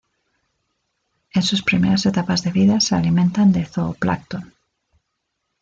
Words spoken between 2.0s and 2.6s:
etapas de